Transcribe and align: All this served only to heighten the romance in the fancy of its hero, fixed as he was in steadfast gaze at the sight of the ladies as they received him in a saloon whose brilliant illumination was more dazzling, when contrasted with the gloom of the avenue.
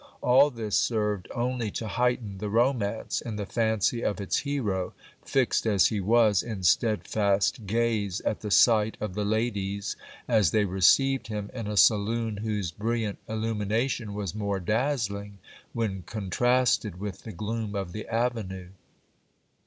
All 0.23 0.49
this 0.49 0.75
served 0.75 1.27
only 1.31 1.69
to 1.69 1.87
heighten 1.87 2.39
the 2.39 2.49
romance 2.49 3.21
in 3.21 3.35
the 3.35 3.45
fancy 3.45 4.01
of 4.01 4.19
its 4.19 4.37
hero, 4.37 4.95
fixed 5.23 5.67
as 5.67 5.89
he 5.89 5.99
was 6.01 6.41
in 6.41 6.63
steadfast 6.63 7.67
gaze 7.67 8.19
at 8.21 8.39
the 8.39 8.49
sight 8.49 8.97
of 8.99 9.13
the 9.13 9.23
ladies 9.23 9.95
as 10.27 10.49
they 10.49 10.65
received 10.65 11.27
him 11.27 11.51
in 11.53 11.67
a 11.67 11.77
saloon 11.77 12.37
whose 12.37 12.71
brilliant 12.71 13.19
illumination 13.29 14.15
was 14.15 14.33
more 14.33 14.59
dazzling, 14.59 15.37
when 15.71 16.01
contrasted 16.01 16.99
with 16.99 17.21
the 17.21 17.31
gloom 17.31 17.75
of 17.75 17.91
the 17.91 18.07
avenue. 18.07 18.69